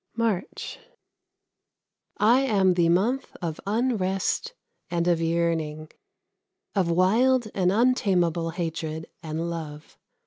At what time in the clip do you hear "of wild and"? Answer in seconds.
6.73-7.71